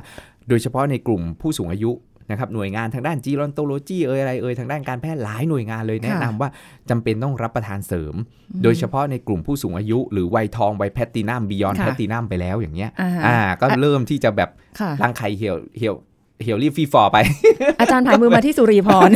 [0.49, 1.91] โดยเฉพาะในกลุ่มผู้สูงอายุ
[2.31, 6.49] นะครับหน่วยงานทางด้าน gerontology เอ่ยอะไรเอ่ยทางด้านการแพทย์หลายหน่วยงานเลยแนะนำว่า
[6.89, 8.15] จำเป็นต้องรับประทานเสริม
[8.63, 15.95] โดยเฉพาะในกลุ่มผู้สูงอายุ หรือวัยทองวัยแพลตตินัม beyond ค่ะแพลตตินัมไปแล้วอย่างเงี้ยอ่าอ่าก็เริ่มที่จะแบบค่ะร่างไข่เหี่ยวเหี่ยว
[16.43, 17.17] เหี่ยวรีบ free fall ไป
[17.79, 19.09] อาจารย์ผายมือมาที่สุริพร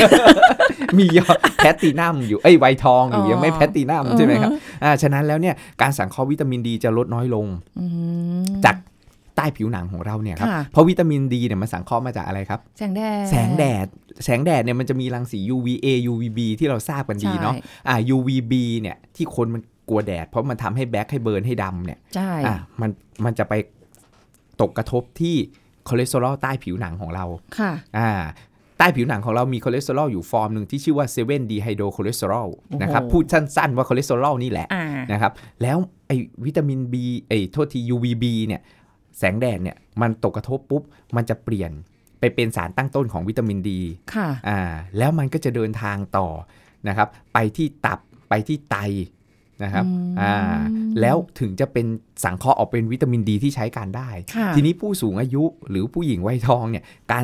[0.98, 4.52] มียอดแพลตตินัมอยู่ เอ้ยวัยทองอยู่อ๋อยังไม่แพลตตินัมใช่ไหมครับ
[4.84, 7.46] อ่าฉะนั้นแล้วเนี่ยการสังเคราะห์วิตามินดีจะลดน้อยลง
[7.80, 7.86] อื
[8.42, 8.76] มจาก
[9.36, 13.88] ใต้ผิวหนังของเราเนี่ยครับค่ะเพราะวิตามินดีเนี่ยมันสังเคราะห์มาจากอะไรครับ แสงแดด แสงแดด
[14.24, 22.90] แสงแดดเนี่ยมันจะมีรังสี UVA UVB ที่เราทราบกันดีเนาะใช่อ่า UVB เนี่ยที่คนมันกลัวแดด เพราะมันทำให้ black ให้ burn ให้ดำเนี่ย ใช่ อะมัน
[23.26, 23.54] มันจะไป
[24.62, 25.36] ตกกระทบที่
[25.88, 27.26] คอเลสเตอรอลใต้ผิวหนังของเรา
[27.58, 28.12] ค่ะอ่า
[28.78, 36.16] ใต้ผิวหนังของเรามีคอเลสเตอรอลอยู่ฟอร์มหนึ่งที่ชื่อว่า7-dehydrocholesterol โอ้โหนะครับพูดสั้นๆว่าคอเลสเตอรอลนี่แหละอ่านะครับแล้วไอ้
[36.46, 36.96] วิตามิน ดี
[37.28, 38.62] ไอ้โทษที UVB เนี่ย
[39.18, 40.84] แสงแดดเนี่ยมันตกกระทบปุ๊บ
[41.16, 41.72] มันจะเปลี่ยน
[42.20, 43.80] ไปเป็นสารตั้งต้นของวิตามินดี
[44.14, 44.60] ค่ะอ่า
[44.98, 46.28] แล้วมันก็จะเดินทางต่อ
[46.88, 48.78] นะครับไปที่ตับไปที่ไต
[49.64, 50.36] นะครับอืมอ่า
[51.02, 51.86] แล้วถึงจะเป็น
[52.24, 57.24] สังเคราะห์ออกเป็นวิตามินดีที่ใช้การได้ค่ะทีนี้ผู้สูงอายุหรือผู้หญิงวัยทองเนี่ยการ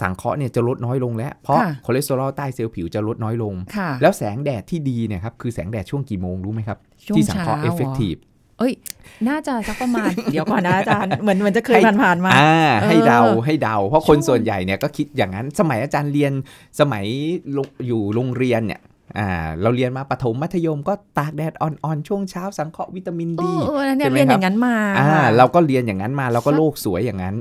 [0.00, 8.16] สังเคราะห์เนี่ยจะลดน้อยลงแล้ว เพราะค่ะคอเลสเตอรอลใต้เซลล์ผิวจะลดน้อยลงค่ะแล้วแสงแดดที่ดีเนี่ยครับคือแสงแดดช่วงกี่โมงรู้ไหมครับช่วงที่สังเคราะห์เช้าเอฟเฟกตีฟ
[8.58, 8.72] เอ้ย
[9.28, 16.32] น่าจะสักประมาณ เดี๋ยวก่อนนะอาจารย์ เหมือนเหมือนจะเคยให้ผ่านๆมาอ่าให้เออเดาให้เดา เพราะคนช่วงส่วนใหญ่เนี่ยก็คิดอย่างนั้น สมัยอาจารย์เรียน
[16.80, 17.04] สมัย
[17.56, 18.80] ลงอยู่โรงเรียนเนี่ย
[19.18, 19.28] อ่า
[19.62, 27.34] เราเรียนมาประถมมัธยมก็ตากแดดอ่อนๆช่วงเช้าสังเคราะห์วิตามินเอดีอเออเนี่ยใช่ไหมเรียนคอรับย่างนั้นมาอ่าเราก็เรียนอย่างนั้นมาเราก็โลกสวยอย่างนั้น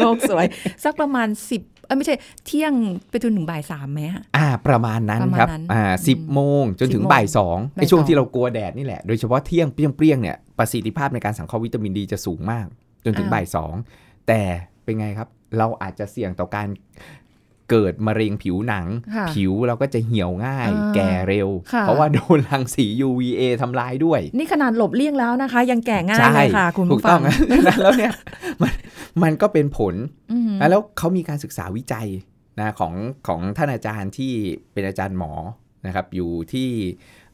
[0.00, 0.44] โลกสวย
[0.84, 2.16] สักประมาณสิบเอ้ยไม่ใช่
[2.46, 2.72] เที่ยง
[3.10, 12.66] ไปจนถึงบ่ายสามไหมอะอ่า ประมาณนั้นประมาณครับนั้นอ่าอืมสิบโมงจนถึง10โมงบ่ายสองบ่ายไอช่วงสองที่เรากลัวแดดนี่แหละโดยเฉพาะเที่ยงเปรี้ยงๆเนี่ยประสิทธิภาพในการสังเคราะห์วิตามินดีจะสูงมาก
[13.04, 13.74] จนถึงอ้าวบ่ายสอง
[14.28, 14.40] แต่
[14.84, 16.68] เป็นไงครับ เราอาจจะเสี่ยงต่อการ
[17.70, 27.22] เกิดมะเร็งผิวหนังค่ะผิวเราก็จะเหี่ยวง่ายอ่าแก่เร็วค่ะเพราะว่าโดนรังสี UVA ทำลายด้วย นี่ขนาดหลบเลี่ยงแล้วนะคะ ยังแก่ง่ายใช่เลยค่ะ คุณถูผู้กฟัต้องง
[27.82, 28.12] แล้วเนี่ย
[28.62, 28.72] มัน
[29.22, 29.94] มันก็เป็นผล
[30.32, 32.08] อืมแล้วเขามีการศึกษาวิจัย
[32.58, 32.94] นะของ
[33.26, 34.32] ของท่านอาจารย์ที่
[34.72, 35.32] เป็นอาจารย์หมอ
[35.86, 36.68] นะครับอยู่ที่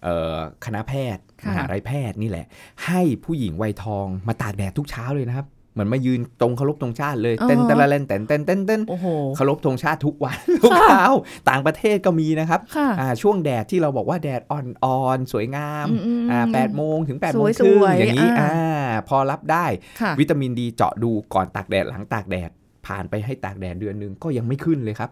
[0.02, 2.46] เอ่อคณะแพทย์ค่ะมหาลัยแพทย์นี่แหละ
[2.86, 9.06] ให้ผู้หญิงวัยทองมาตากแดดทุกเช้าเลยนะครับ เหมือนมายืนตรงเคารพธงชาติเลยอ๋อเต้นเต้นละเล่นเต้นเต้นเต้นเต้นโอ้โห
[9.36, 11.04] เคารพธงชาติทุกวันทุกเช้า
[11.48, 19.66] ต่างประเทศก็มีนะครับค่ะอ่าช่วงแดดที่เราบอกว่าแดดอ่อนๆ สวยงามอืมอืมอ่าแปดโมงถึง8ปดโมงสครึ่งวยๆอย่างนี้อ่าอ่าพอรับได้
[20.00, 22.50] ค่ะวิตามินดีเจาะดูก่อนตากแดดหลังตากแดด
[22.86, 25.10] ผ่านไปให้ตากแดดเดือนหนึงก็ยังไม่ขึ้นเลยครับ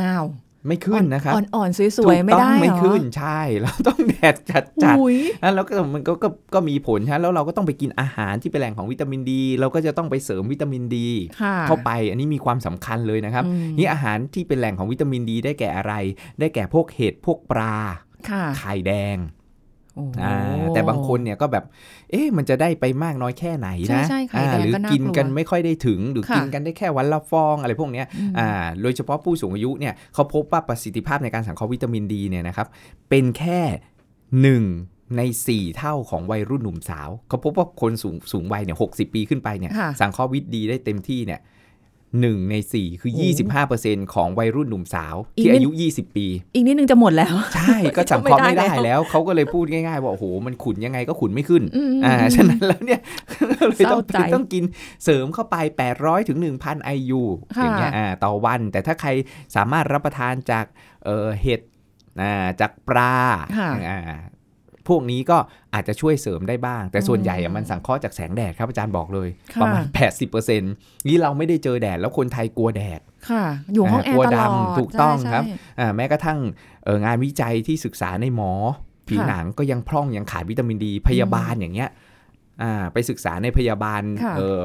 [0.00, 0.24] อ้าว
[0.66, 11.08] ไม่ขึ้นนะครับอ่อนๆ สวยๆ ไม่ได้ถูกต้องเหรอไม่ขึ้นใช่เราต้องแดดจัดจัดอุ้ยๆแล้วก็มันก็ก็ก็มีผลใช่แล้วเราก็ต้องไปกินอาหารที่เป็นแหล่งของวิตามินดี เราก็จะต้องไปเสริมวิตามินดี
[11.40, 15.94] ค่ะเข้าไปอันนี้มีความสำคัญเลยนะครับอืมนี่อาหารที่เป็นแหล่งของวิตามินดี ได้แก่อะไร
[16.40, 17.76] ได้แก่พวกเห็ดพวกปลา
[18.30, 19.39] ค่ะไข่แดงโอ้อ่า
[20.74, 21.64] แต่บางคนเนี่ยก็แบบ
[22.10, 28.48] เอ๊ะมันจะได้ไปมากน้อยแค่ไหนใช่นะใช่ไข่อ่าแดงหรือก็น่ากินกันกลัวไม่ค่อยได้ถึง หรือค่ะกินกันได้แค่วันละฟองอะไรพวกเนี้ยอืมอ่า
[28.82, 32.66] โดยเฉพาะผู้สูงอายุเนี่ยเขาพบว่าประสิทธิภาพในการสังเคราะห์วิตามินดีเนี่ยนะครับ
[33.08, 33.60] เป็นแค่
[34.42, 34.64] หนึ่ง
[35.16, 41.40] ใน 4 เท่าของวัยรุ่นหนุ่มสาว เขาพบว่าคนสูงสูงวัยเนี่ยหกปีขึ้นไปเนี่ยค่ะสังเคราะห์วิตดีได้เต็มที่เนี่ย
[42.20, 43.28] หนึ่งใน 4 คือโอ้
[43.72, 53.00] 25%ของวัยรุ่นหนุ่มสาวอีกที่นิดอายุ 20 ปี อีกนิดนึงจะหมดแล้ว ใช่ก็สังเคราะห์ไม่ได้ไม่ได้แล้วแล้ว เขาก็เลยพูดง่ายๆ ว่าโอ้โหมันขุนยังไงก็ขุนไม่ขึ้นอืมอ่าฉะนั้นแล้วเนี่ย
[53.70, 54.64] เลยต้องเศร้าใจต้องกิน
[55.04, 55.56] เสริมเข้าไป
[55.92, 57.22] 800ถึง1,000 IU
[57.56, 59.10] ค่ะอย่างเงี้ยอ่าต่อวัน แต่ถ้าใคร
[59.56, 60.64] สามารถรับประทานจาก
[61.04, 61.60] เอ่อเห็ด
[62.22, 63.14] อ่าจากปลา
[63.58, 64.00] ค่ะอ่า
[64.90, 65.38] พวกนี้ก็
[65.74, 69.84] อาจจะช่วยเสริมได้บ้าง แต่ส่วนใหญ่อือะมมันสังเคราะห์จากแสงแดดครับอาจารย์บอกเลยค่ะประมาณ
[70.26, 73.00] 80%นี่เราไม่ได้เจอแดดแล้วคนไทยกลัวแดด
[73.30, 76.38] ค่ะ อยู่ห้องแออ่ากลัร์วตลอดดำถูกต้องใช่ครับใช่อ่าแม้กระทั่ง
[76.84, 78.52] เอ่องานวิจัยที่ศึกษาในหมอ
[79.08, 81.90] ผิวค่ะหนังก็ยังพร่องยังขาดวิตามินดี พยาบาลอย่างเงี้ย
[82.62, 84.60] อ่าไปศึกษาในพยาบาลค่ะเออ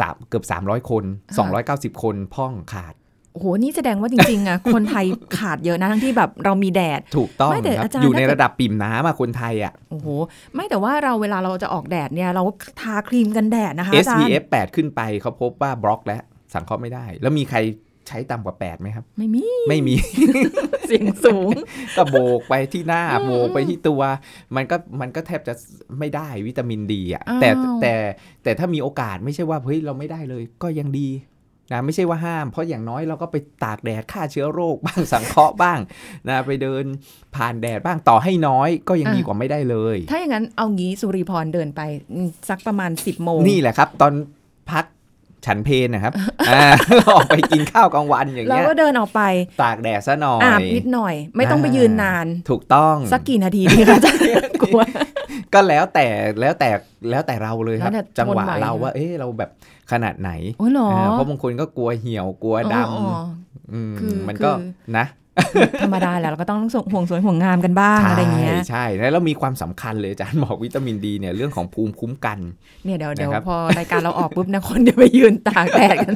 [0.00, 2.94] สามเกือบ 300 คนค่ะ290 คนพร่องขาด
[3.32, 5.04] โอ้โหนี่แสดงว่าจริงๆอะคนไทย
[5.38, 10.08] ขาดเยอะนะทั้งที่แบบเรามีแดด ถูกต้องไม่แต่ครับอาจารย์อยู่ในถ้าเกิดระดับปิ่มน้ำอะคนไทยอะโอ้โห
[10.54, 12.42] ไม่แต่ว่าเราเวลาเราจะออกแดดเนี่ยเรา
[12.80, 16.22] ทาครีมกันแดดนะคะอาจารย์ SPF 8 ขึ้นไปเขาพบว่าบล็อกแล้ว
[16.54, 17.58] สังเคราะห์ไม่ได้ แล้วมีใคร
[18.08, 19.94] ใช้ต่ำกว่า 8ไหมครับ ไม่มี ไม่มี
[20.88, 21.54] เสียงสูง
[21.96, 24.02] ก็โบกไปที่หน้าอืมโบกไปที่ตัว
[24.56, 25.54] มันก็มันก็แทบจะ
[25.98, 27.50] ไม่ได้วิตามินดีอะอ้าวแต่
[27.82, 27.94] แต่
[28.42, 31.08] แต่ถ้ามีโอกาสไม่ใช่ว่าเฮ้ยเราไม่ได้เลย ก็ยังดี
[31.72, 35.78] นะไม่ใช่ว่าห้าม เพราะอย่างน้อยเราก็ไปตากแดดฆ่าเชื้อโรคบ้างสังเคราะห์บ้าง
[36.28, 36.84] นะไปเดิน
[37.36, 41.80] ผ่านแดดบ้างต่อให้น้อยก็ยังดีกว่าไม่ได้เลย ถ้าอย่างนั้นเอางี้สุริพรเดินไป
[42.12, 44.12] อืมสักประมาณ 10บโมงนี่แหละครับ ตอน
[44.72, 44.86] พัก
[45.46, 46.12] ฉันเพลนะครับ
[46.50, 46.62] อ่า
[47.10, 49.20] ออกไปกินข้าวกลางวันอย่างเราเงี้ยก็เดินออกไป
[49.62, 54.20] ตากแดดซะหน่อยอาบนิดหน่อย ไม่ต้องไปยืนนาน ถูกต้อง สักกี่นาทีดีคะอาจารย์
[54.62, 54.80] กลัว
[55.54, 56.06] ก็แล้วแต่
[56.40, 56.70] แล้วแต่
[57.10, 59.50] แล้วแต่เราเลยครับแล้วแต่จังหวะทนไหวเราว่า เอ๊ะเราแบบ
[59.92, 65.06] ขนาดไหนโอ้ยเหรออ่าเพราะบางคนก็กลัวเหี่ยวกลัวดอ๋ออ๋อำอืมคือมันก็คือนะ
[65.82, 66.60] ธรรมดาแหละเราก็ต้อง
[66.92, 72.38] ห่วงสวยห่วงงามกันบ้างอะไรเงี้ยใช่แล้วมีความสำคัญเลยอาจารย์บอกวิตามินดีเนี่ยเรื่องของภูมิคุ้มกัน
[72.84, 76.14] เนี่ยเดี๋ยวเดี๋ยวนะครับพอรายการเราออกปุ๊บนะคนเดี๋ยวไปยืนตากแดดกัน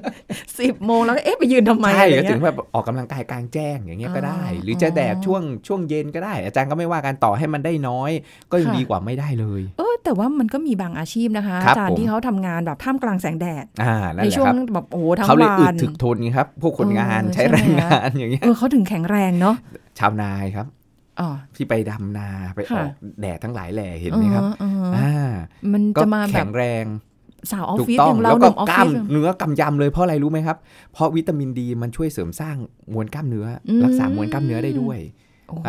[0.60, 8.10] สิบโมงแล้วก็เอ๊ะไปยืนทำไมใช่อะไรก็เงี้ถึยงแบบออกกำลังกายกลางแจ้งอย่างเงี้ยก็ได้อ๋อหรือจะแดดช่วงช่วงเย็นก็ได้ อาจารย์ก็ไม่ว่ากันต่อให้มันได้น้อย
[8.50, 19.56] ก็ยังค่ะดีกว่าไม่ได้เลย เออ แต่ว่ามันก็มีบางอาชีพนะคะครับอาจารผย์มที่เขาทำงานแบบท่ามกลางแสงแดดอ่านั่นในแหละช่วคงรับแบบโอ้โหทั้งเขาเลยวัอึดนถึกทนไงครับ พวกคนงานเออใช้ใช่ไหมแรงงานอย่างเงี้ยเออเขาถึงแข็งแรงเนาะ
[19.98, 20.66] ชาวนายครับ
[21.20, 22.90] อ๋อที่ไปดำนาไปอค่ะอก
[23.20, 25.12] แดดทั้งหลายแหล่เห็นไหมครับเออเอออ่า
[25.72, 26.84] มันก็จะมาแบแข็บงแรง
[27.52, 30.56] สาวออฟถูกฟิศต้อองย่างเราแล้วหก็นุ่มออฟกล้าฟิมศเนื้อกำยำเลยเพราะอะไรรู้ไหมครับ
[30.92, 32.56] เพราะวิตามินดีมันช่วยเสริมสร้าง
[32.92, 35.25] มวลกล้ามเนื้ออมรักษามวลกล้ามเนื้อได้ด้วยโอ้โหอะ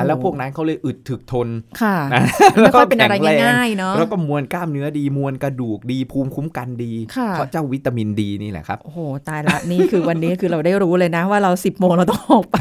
[0.08, 1.48] แล้วพวกนั้นเขาเลยอึดถึกทน
[1.82, 2.24] ค่ะนะ
[2.62, 12.56] ไม่ค่อยเป็นอะไรแข็งแง่ายๆเนาะแล้วก็มวลกล้ามเนื้อดีมวลกระดูกดีภูมิคุ้มกันดีค่ะเพราะเจ้าวิตามินดีนี่แหละครับ โอ้โหตายละนี่คือวันนี้คือเราได้รู้เลยนะว่าเราสิบโมงเราต้องออกไป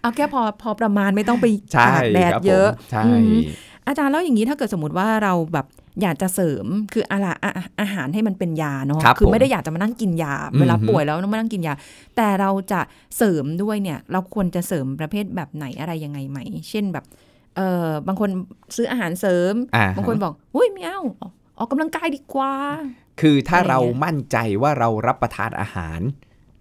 [0.00, 3.40] เอาแค่พอพอประมาณไม่ต้องไปใช่ตากแดดครับผมเยอะใช่อืม
[3.86, 5.66] อาจารย์แล้วอย่างนี้ถ้าเกิดสมมติว่าเราแบบ
[6.02, 11.74] อยากจะเสริมคืออะไรอะอะอาหารให้มันเป็นยาเนาะครับคือผมไม่ได้อยากจะมานั่งกินยา เวลาอือฮึป่วยแล้วต้องมานั่งกินยา
[12.16, 12.80] แต่เราจะ
[13.16, 16.38] เสริมด้วยเนี่ย เราควรจะเสริมประเภทแบบไหนอะไรยังไงไหม
[16.70, 17.04] เช่นแบบ
[17.56, 18.30] เออบางคน
[18.76, 22.52] ซื้ออาหารเสริมอ่าบางคนบอกอุ้ยไม่เอาออกออกกำลังกายดีกว่า
[23.20, 26.00] คือถ้าอะไรเราเงี้ยมั่นใจว่าเรารับประทานอาหาร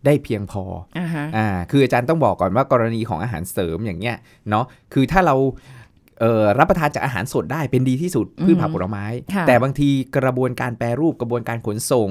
[0.05, 0.63] ได้เพียงพอ
[0.97, 4.17] อ่าฮะอ่าคืออาจารย์ต้องบอกก่อนว่ากรณีของอาหารเสริมอย่างเงี้ย
[4.49, 5.76] เนาะคือถ้าเราเอ่อ
[6.59, 12.09] รับประทานจากอาหารสดได้เป็นดีที่สุดอืมพืชผักผลไม้ค่ะแต่บางทีกระบวนการแปรรูปกระบวนการขนส่ง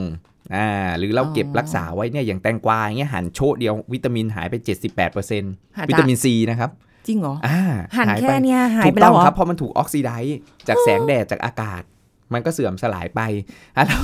[0.56, 4.54] อ่าหรือเราอ๋อเก็บรักษาไว้เนี่ยอย่างแตงกวาอย่างเงี้ยหั่นโชะเดียววิตามินหายไป
[4.96, 6.70] 78%หายวิไปตามินซีนะครับ
[7.06, 7.60] จริงเหรออ่า
[7.96, 10.38] หั่นหายแค่ไปเนี้ยหายถูกไปต้แล้อวงเหรอครับเพราะมันถูกออกซิไดซ์
[10.68, 11.82] จากแสงแดดจากอากาศ
[12.32, 13.20] มันก็เสื่อมสลายไป
[13.76, 14.00] อะแล้ว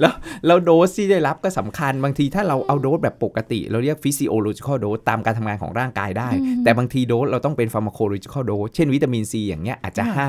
[0.00, 0.12] แล้ว
[0.46, 10.26] แล้วโดสที่ได้รับก็สำคัญ บางทีถ้าเราเอาโดสแบบปกติ เราเรียก physiological dose ตามการทำงานของร่างกายได้อืมแต่บางทีโดสเราต้องเป็น pharmacological dose เช่นวิตามินซีอย่างเงี้ยอาจจะค่ะ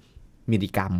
[0.00, 0.94] 500 มิลลิกรัม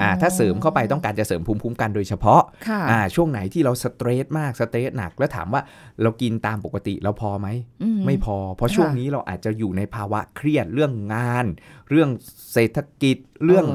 [0.00, 5.62] อ่าถ้าเสริมเข้าไปต้องการจะเสริมภูมิคุ้มกันโดยเฉพาะค่ะอ่าช่วงไหนที่เราสเตรสมากสเตรสหนัก แล้วถามว่า
[6.02, 7.48] เรากินตามปกติเราพอไหม
[7.82, 11.46] อืไม่พอ เพราะค่ะช่วงนี้เราอาจจะอยู่ในภาวะเครียดเรื่องงาน
[11.90, 12.08] เรื่อง
[12.52, 13.66] เศรษฐกิจเรื่อง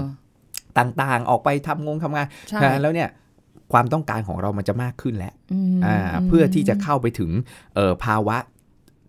[0.79, 3.09] ต่างๆ ออกไปทำงงทำงานใช่นะแล้วเนี่ย
[3.71, 5.33] ความต้องการของเรามันจะมากขึ้นแหละ
[5.75, 7.31] มอ่าเพื่อที่จะเข้าไปถึง
[7.75, 8.37] เอ่อภาวะ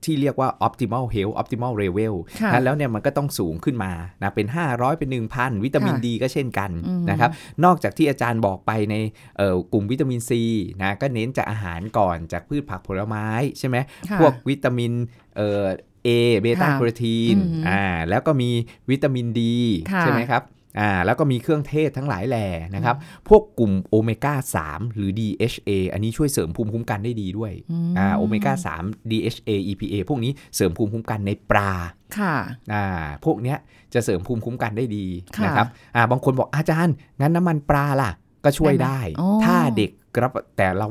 [0.07, 3.93] ที่เรียกว่า optimal health optimal level ค่ะนะแล้วเนี่ยมันก็ต้องสูงขึ้นมา
[4.23, 7.31] นะเป็น 500 เป็น 1,000 วิตามินค่ะดีก็เช่นกันอืมนะครับ
[7.65, 8.95] นอกจากที่อาจารย์บอกไปใน
[9.37, 10.43] เอ่อกลุ่มวิตามินซี
[10.83, 13.27] นะก็เน้นจากอาหารก่อนจากพืชผักผลไม้
[13.59, 13.77] ใช่ไหม
[14.11, 14.93] ค่ะพวกวิตามิน
[15.37, 15.65] เอ่อ
[16.05, 16.09] เอ
[16.41, 18.51] เบต้าค่ะแคโรทีนอืมอ่าแล้วก็มี
[18.91, 19.57] วิตามินดี
[19.93, 20.43] ค่ะใช่ไหมครับ
[20.79, 22.97] อ่าแล้วก็มีเครื่องเทศทั้งหลายแหล่นะครับ
[23.29, 27.53] พวกกลุ่มโอเมก้า 3 หรือ DHA อันนี้ช่วยเสริมภูมิคุ้มกันได้ดีด้วย
[27.89, 28.53] มอ่าโอเมก้า
[28.83, 31.73] 3 DHA EPA พวกนี้เสริมภูมิคุ้มกันในปลา
[32.19, 32.35] ค่ะ
[32.73, 32.85] อ่า
[33.25, 33.59] พวกเนี้ย
[33.95, 35.07] จะเสริมภูมิคุ้มกันได้ดี
[35.37, 38.11] ค่ะนะครับอ่าบางคนบอกอาจารย์ งั้นน้ำมันปลาล่ะ
[38.45, 39.91] ก็ช่วยได้ได้ไหมอ๋อถ้าเด็ก
[40.23, 40.87] รับแต่เรา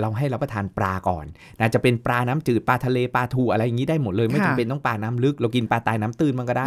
[0.00, 1.24] เราให้รับประทานปลาก่อน
[1.60, 6.66] นะจะเป็นปลาน้ำจืดปลาทะเลปลาทูอะไรอย่างนี้ได้หมดเลย ไม่ค่ะจำเป็นต้องปลาน้ำลึก เรากินปลาตายน้ำตื้นมันก็ได้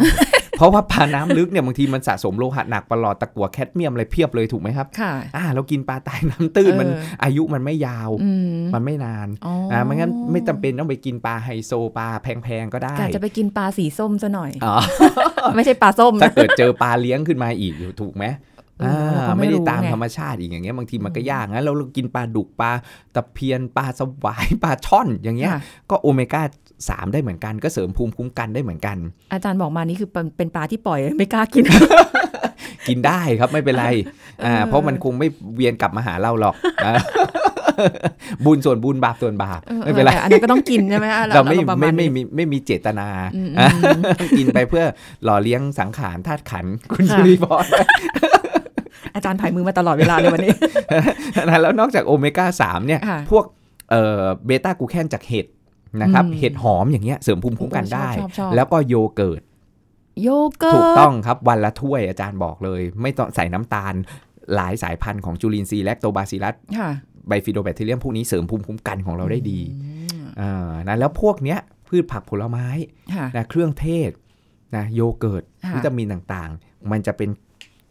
[0.58, 14.76] เพราะว่าปลาน้ำลึกเนี่ยบางทีมันสะสมโลหะหนักปลอดตะกั่วแคดเมียมอะไรเพียบเลยถูกไหมครับค่ะอ่าเรากินปลาตายน้ำตื้นมันเอออายุมันไม่ยาวอืมมันไม่นานอ๋ออ่าไม่งั้นไม่จำเป็นต้องไปกินปลาไฮโซปลาแพงๆก็ได้กะจะไปกินปลาสีส้มซะหน่อยอ๋อ
[15.56, 22.70] ไม่ใช่ปลาส้มถ้านะเกิดเจอปลาเลี้ยงขึ้นมาอีกถูกไหมเออเราก็ไม่ไม่ได้รู้ตามไงธรรมชาติอีกอย่างเงี้ยบางทีมันก็ยากงั้นเรากินปลาดุกปลา
[23.14, 25.60] ตะเพียนปลาสวายปลาช่อนอย่างเงี้ยค่ะ
[25.90, 26.42] ก็โอเมก้า
[26.78, 28.96] 3ได้เหมือนกันก็เสริมภูมิคุ้มกันได้เหมือนกัน
[29.32, 31.64] อาจารย์บอกมานี่คือเป็นเป็นปลาที่ปล่อยไม่กล้ากิน
[32.88, 33.86] กินได้ครับไม่เป็นไร
[34.44, 36.92] อ่าเออเพราะมันคงไม่เวียนกลับมาหาเราหรอกอ่า
[38.44, 44.00] บุญส่วนบุญบาปส่วนบาปออไม่เป็นไรแต่อันนั้นก็ต้องกินใช่ไหมอะเราไม่อประไม่ณไม่นี้มีไม่มีเจตนาอืมอะอืม
[44.38, 44.84] กินไปเพื่อ
[45.24, 47.66] หล่อเลี้ยงสังขารธาตุขันธ์คุณค่ะชุริพร
[49.14, 50.54] อาจารย์ถ่ายมือมาตลอดเวลาเลยวันนี้
[51.48, 53.44] นะแล้วนอกจากโอเมก้า3เนี่ยค่ะพวก
[53.90, 55.46] เอ่อ beta-glucan จากเห็ด
[56.02, 59.42] นะครับอืมเห็ดหอมอย่างเงี้ยเสริมภูมิคุ้มกันโอ้ชอบได้ชอบชอบแล้วก็โยเกิร์ต
[60.22, 60.28] โย
[60.58, 63.94] เกิร์ต ถูกต้องครับวันละถ้วยอาจารย์บอกเลย ไม่ต้องใส่น้ำตาล
[64.54, 66.90] หลายสายพันธุ์ของจุลินทรีย์แลคโตบาซิลัสค่ะ
[67.28, 72.66] ไบฟิโดแบคทีเรียมพวกนี้เสริมภูมิคุ้มกันของเราได้ดีอืมอ่านะแล้วพวกเนี้ยพืชผักผลไม้
[73.14, 74.10] ค่ะนะเครื่องเทศ
[74.76, 77.28] นะโยเกิร์ตค่ะวิตามินต่างๆ มันจะเป็น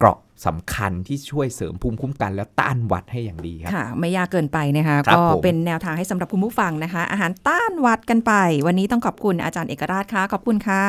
[0.04, 8.34] เกราะสำคัญที่ช่วยเสริมภูมิคุ้มกัน และต้านหวัดให้อย่างดีครับค่ะ ไม่ยากเกินไปนะคะครับก็ผมเป็นแนวทางให้สำหรับคุณผู้ฟังนะคะ อาหารต้านหวัดกันไป
[8.68, 10.86] วันนี้ต้องขอบคุณอาจารย์เอกราชค่ะ ขอบคุณค่ะ